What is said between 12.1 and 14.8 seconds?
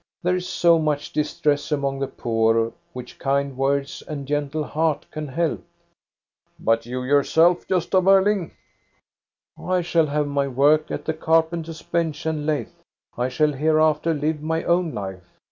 and lathe. I shall hereafter live my